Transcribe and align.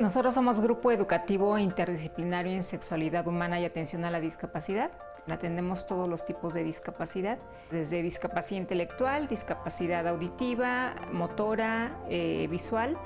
Nosotros 0.00 0.32
somos 0.32 0.60
Grupo 0.60 0.90
Educativo 0.90 1.58
Interdisciplinario 1.58 2.52
en 2.52 2.62
Sexualidad 2.62 3.26
Humana 3.26 3.60
y 3.60 3.66
Atención 3.66 4.06
a 4.06 4.10
la 4.10 4.18
Discapacidad. 4.18 4.90
Atendemos 5.28 5.86
todos 5.86 6.08
los 6.08 6.24
tipos 6.24 6.54
de 6.54 6.64
discapacidad, 6.64 7.36
desde 7.70 8.02
discapacidad 8.02 8.62
intelectual, 8.62 9.28
discapacidad 9.28 10.08
auditiva, 10.08 10.94
motora, 11.12 11.98
eh, 12.08 12.48
visual 12.50 12.96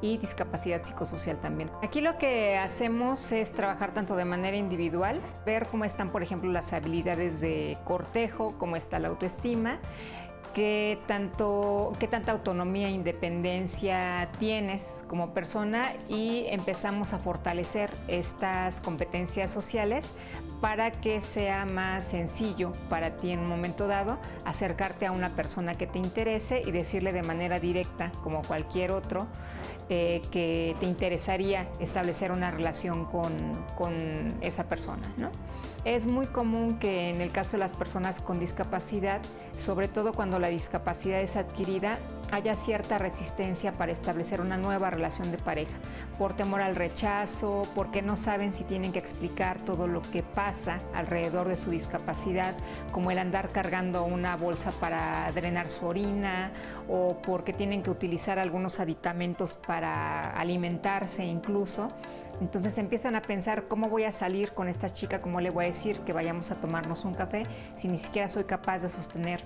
y 0.00 0.18
discapacidad 0.18 0.84
psicosocial 0.84 1.40
también. 1.40 1.72
Aquí 1.82 2.00
lo 2.00 2.18
que 2.18 2.56
hacemos 2.56 3.32
es 3.32 3.50
trabajar 3.50 3.92
tanto 3.92 4.14
de 4.14 4.24
manera 4.24 4.56
individual, 4.56 5.20
ver 5.44 5.66
cómo 5.66 5.84
están, 5.84 6.10
por 6.10 6.22
ejemplo, 6.22 6.52
las 6.52 6.72
habilidades 6.72 7.40
de 7.40 7.78
cortejo, 7.84 8.54
cómo 8.58 8.76
está 8.76 9.00
la 9.00 9.08
autoestima, 9.08 9.80
qué, 10.54 10.98
tanto, 11.06 11.92
qué 11.98 12.08
tanta 12.08 12.32
autonomía 12.32 12.88
e 12.88 12.92
independencia 12.92 14.30
tienes 14.38 15.04
como 15.08 15.34
persona 15.34 15.92
y 16.08 16.46
empezamos 16.48 17.12
a 17.12 17.18
fortalecer 17.18 17.90
estas 18.08 18.80
competencias 18.80 19.50
sociales 19.50 20.12
para 20.60 20.90
que 20.90 21.20
sea 21.20 21.66
más 21.66 22.06
sencillo 22.06 22.72
para 22.88 23.16
ti 23.16 23.32
en 23.32 23.40
un 23.40 23.48
momento 23.48 23.86
dado 23.86 24.18
acercarte 24.46 25.04
a 25.04 25.12
una 25.12 25.28
persona 25.30 25.74
que 25.74 25.86
te 25.86 25.98
interese 25.98 26.62
y 26.64 26.70
decirle 26.70 27.12
de 27.12 27.22
manera 27.22 27.60
directa, 27.60 28.10
como 28.22 28.40
cualquier 28.42 28.92
otro, 28.92 29.26
eh, 29.90 30.22
que 30.30 30.74
te 30.80 30.86
interesaría 30.86 31.68
establecer 31.78 32.32
una 32.32 32.50
relación 32.50 33.04
con, 33.04 33.32
con 33.76 34.34
esa 34.40 34.64
persona. 34.64 35.02
¿no? 35.16 35.30
Es 35.84 36.06
muy 36.06 36.26
común 36.26 36.78
que 36.78 37.10
en 37.10 37.20
el 37.20 37.30
caso 37.30 37.52
de 37.52 37.58
las 37.58 37.72
personas 37.72 38.20
con 38.20 38.40
discapacidad, 38.40 39.20
sobre 39.58 39.88
todo 39.88 40.12
cuando 40.12 40.38
la 40.38 40.48
discapacidad 40.48 41.20
es 41.20 41.36
adquirida, 41.36 41.98
haya 42.34 42.56
cierta 42.56 42.98
resistencia 42.98 43.72
para 43.72 43.92
establecer 43.92 44.40
una 44.40 44.56
nueva 44.56 44.90
relación 44.90 45.30
de 45.30 45.38
pareja, 45.38 45.74
por 46.18 46.34
temor 46.34 46.60
al 46.60 46.74
rechazo, 46.74 47.62
porque 47.74 48.02
no 48.02 48.16
saben 48.16 48.52
si 48.52 48.64
tienen 48.64 48.92
que 48.92 48.98
explicar 48.98 49.60
todo 49.60 49.86
lo 49.86 50.02
que 50.02 50.22
pasa 50.22 50.80
alrededor 50.94 51.46
de 51.46 51.56
su 51.56 51.70
discapacidad, 51.70 52.54
como 52.90 53.12
el 53.12 53.18
andar 53.18 53.50
cargando 53.50 54.04
una 54.04 54.36
bolsa 54.36 54.72
para 54.72 55.30
drenar 55.32 55.70
su 55.70 55.86
orina 55.86 56.50
o 56.88 57.18
porque 57.22 57.52
tienen 57.52 57.82
que 57.82 57.90
utilizar 57.90 58.38
algunos 58.38 58.80
aditamentos 58.80 59.54
para 59.66 60.30
alimentarse 60.32 61.24
incluso. 61.24 61.88
Entonces 62.40 62.76
empiezan 62.78 63.14
a 63.14 63.22
pensar 63.22 63.68
cómo 63.68 63.88
voy 63.88 64.04
a 64.04 64.12
salir 64.12 64.52
con 64.54 64.68
esta 64.68 64.90
chica, 64.90 65.22
cómo 65.22 65.40
le 65.40 65.50
voy 65.50 65.66
a 65.66 65.68
decir 65.68 66.00
que 66.00 66.12
vayamos 66.12 66.50
a 66.50 66.56
tomarnos 66.56 67.04
un 67.04 67.14
café 67.14 67.46
si 67.76 67.86
ni 67.86 67.96
siquiera 67.96 68.28
soy 68.28 68.42
capaz 68.42 68.80
de 68.80 68.88
sostener 68.88 69.44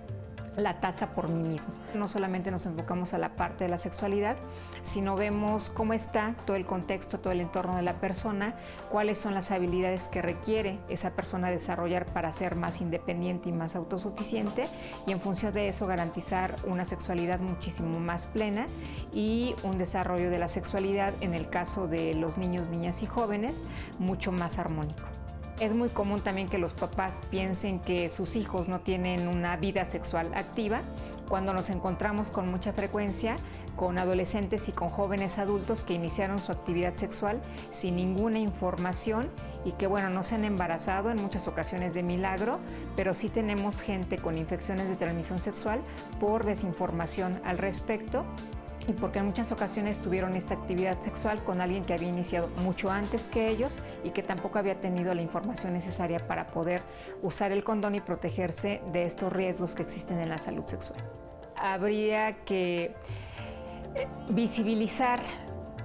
la 0.59 0.81
tasa 0.81 1.09
por 1.11 1.28
mí 1.28 1.48
mismo. 1.48 1.73
No 1.95 2.09
solamente 2.09 2.51
nos 2.51 2.67
enfocamos 2.67 3.14
a 3.14 3.19
la 3.19 3.37
parte 3.37 3.64
de 3.64 3.70
la 3.70 3.78
sexualidad, 3.78 4.37
sino 4.83 5.17
vemos 5.17 5.70
cómo 5.70 5.95
está 5.95 6.34
todo 6.45 6.56
el 6.56 6.67
contexto, 6.67 7.20
todo 7.20 7.33
el 7.33 7.41
entorno 7.41 7.77
de 7.77 7.83
la 7.83 7.95
persona, 7.95 8.55
cuáles 8.91 9.19
son 9.19 9.34
las 9.34 9.50
habilidades 9.50 10.09
que 10.09 10.23
requiere 10.23 10.78
esa 10.89 11.11
persona 11.11 11.50
desarrollar 11.50 12.06
para 12.06 12.33
ser 12.33 12.56
más 12.56 12.81
independiente 12.81 13.48
y 13.48 13.53
más 13.53 13.77
autosuficiente 13.77 14.69
y 15.06 15.12
en 15.12 15.20
función 15.20 15.55
de 15.55 15.69
eso 15.69 15.87
garantizar 15.87 16.56
una 16.67 16.84
sexualidad 16.84 17.41
muchísimo 17.41 18.00
más 18.00 18.27
plena 18.27 18.67
y 19.12 19.55
un 19.62 19.78
desarrollo 19.78 20.31
de 20.31 20.39
la 20.39 20.48
sexualidad 20.48 21.12
en 21.20 21.34
el 21.34 21.48
caso 21.48 21.89
de 21.89 22.15
los 22.15 22.39
niños, 22.39 22.69
niñas 22.69 23.03
y 23.03 23.06
jóvenes 23.06 23.62
mucho 23.98 24.33
más 24.33 24.59
armónico. 24.59 25.05
Es 25.61 25.75
muy 25.75 25.89
común 25.89 26.20
también 26.20 26.48
que 26.48 26.59
los 26.59 26.73
papás 26.73 27.20
piensen 27.31 27.81
que 27.81 28.09
sus 28.11 28.37
hijos 28.37 28.69
no 28.69 28.81
tienen 28.81 29.27
una 29.27 29.56
vida 29.56 29.84
sexual 29.84 30.33
activa 30.34 30.81
cuando 31.28 31.53
nos 31.53 31.69
encontramos 31.69 32.31
con 32.31 32.48
mucha 32.48 32.73
frecuencia 32.73 33.37
con 33.78 33.97
adolescentes 33.97 34.69
y 34.69 34.73
con 34.73 34.89
jóvenes 34.89 35.39
adultos 35.39 35.84
que 35.84 35.95
iniciaron 35.95 36.41
su 36.41 36.50
actividad 36.50 36.97
sexual 36.97 37.41
sin 37.73 37.97
ninguna 37.97 38.41
información 38.41 39.31
y 39.65 39.73
que 39.73 39.87
bueno, 39.87 40.11
no 40.11 40.25
se 40.25 40.34
han 40.34 40.45
embarazado 40.45 41.11
en 41.11 41.23
muchas 41.23 41.47
ocasiones 41.47 41.95
de 41.95 42.03
milagro, 42.03 42.59
pero 42.97 43.15
sí 43.15 43.28
tenemos 43.28 43.81
gente 43.81 44.19
con 44.19 44.37
infecciones 44.37 44.88
de 44.88 44.97
transmisión 44.97 45.38
sexual 45.38 45.81
por 46.19 46.44
desinformación 46.44 47.41
al 47.44 47.56
respecto 47.56 48.25
y 48.88 48.94
porque 48.94 49.19
en 49.19 49.26
muchas 49.26 49.53
ocasiones 49.53 49.99
tuvieron 49.99 50.34
esta 50.34 50.54
actividad 50.54 51.00
sexual 51.03 51.44
con 51.44 51.60
alguien 51.60 51.84
que 51.84 51.93
había 51.93 52.09
iniciado 52.09 52.49
mucho 52.62 52.91
antes 52.91 53.26
que 53.26 53.49
ellos 53.49 53.81
y 54.03 54.10
que 54.10 54.22
tampoco 54.22 54.59
había 54.59 54.81
tenido 54.81 55.15
la 55.15 55.21
información 55.21 55.75
necesaria 55.75 56.26
para 56.26 56.49
poder 56.49 56.82
usar 57.22 57.53
el 57.53 57.62
condón 57.62 57.94
y 57.94 58.00
protegerse 58.00 58.81
de 58.93 59.04
estos 59.04 59.31
riesgos 59.31 59.75
que 59.75 59.82
existen 59.82 60.19
en 60.21 60.31
la 60.31 60.38
salud 60.38 60.65
sexual. 60.65 60.99
Habría 61.54 62.44
que 62.44 62.94
eh, 63.94 64.09
visibilizar 64.31 65.20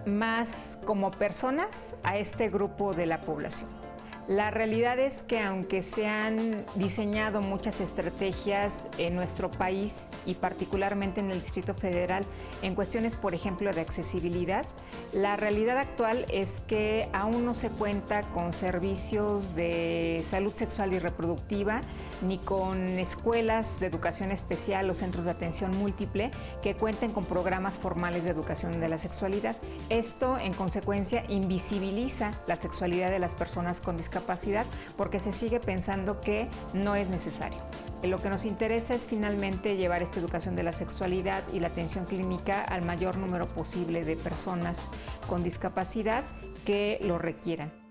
más 0.06 0.80
como 0.86 1.12
personas 1.12 1.94
a 2.04 2.18
este 2.18 2.50
grupo 2.50 2.94
de 2.94 3.06
la 3.06 3.22
población. 3.22 3.83
La 4.30 4.52
realidad 4.52 5.00
es 5.00 5.22
que 5.24 5.42
aunque 5.42 5.82
se 5.82 6.08
han 6.08 6.66
diseñado 6.76 7.42
muchas 7.42 7.82
estrategias 7.82 8.88
en 8.98 9.16
nuestro 9.16 9.52
país 9.52 10.08
y 10.26 10.36
particularmente 10.36 11.20
en 11.20 11.30
el 11.30 11.42
Distrito 11.42 11.74
Federal 11.74 12.24
en 12.62 12.74
cuestiones, 12.74 13.16
por 13.16 13.36
ejemplo, 13.36 13.74
de 13.74 13.82
accesibilidad, 13.82 14.66
la 15.12 15.36
realidad 15.36 15.78
actual 15.78 16.26
es 16.32 16.62
que 16.62 17.10
aún 17.12 17.44
no 17.44 17.54
se 17.54 17.70
cuenta 17.70 18.22
con 18.34 18.54
servicios 18.54 19.56
de 19.56 20.24
salud 20.30 20.54
sexual 20.54 20.94
y 20.94 21.00
reproductiva 21.00 21.82
ni 22.22 22.38
con 22.38 22.80
escuelas 23.00 23.82
de 23.82 23.88
educación 23.88 24.32
especial 24.32 24.90
o 24.90 24.94
centros 24.94 25.26
de 25.26 25.32
atención 25.32 25.78
múltiple 25.78 26.32
que 26.62 26.76
cuenten 26.76 27.12
con 27.12 27.26
programas 27.26 27.74
formales 27.74 28.24
de 28.24 28.30
educación 28.30 28.80
de 28.80 28.88
la 28.88 28.98
sexualidad. 28.98 29.58
Esto, 29.90 30.38
en 30.38 30.54
consecuencia, 30.54 31.26
invisibiliza 31.28 32.32
la 32.48 32.56
sexualidad 32.56 33.12
de 33.12 33.20
las 33.20 33.36
personas 33.36 33.82
con 33.82 33.98
discapacidad 33.98 34.13
capacidad 34.14 34.66
porque 34.96 35.20
se 35.20 35.34
sigue 35.34 35.60
pensando 35.60 36.22
que 36.22 36.48
no 36.74 36.96
es 36.96 37.10
necesario. 37.10 37.60
Lo 38.04 38.22
que 38.22 38.30
nos 38.30 38.46
interesa 38.46 38.96
es 38.96 39.04
finalmente 39.04 39.78
llevar 39.78 40.02
esta 40.04 40.20
educación 40.20 40.56
de 40.56 40.64
la 40.64 40.74
sexualidad 40.74 41.44
y 41.54 41.60
la 41.60 41.68
atención 41.68 42.06
clínica 42.06 42.64
al 42.64 42.84
mayor 42.84 43.18
número 43.18 43.48
posible 43.48 44.04
de 44.04 44.16
personas 44.16 44.80
con 45.28 45.44
discapacidad 45.44 46.24
que 46.66 47.00
lo 47.02 47.18
requieran. 47.18 47.83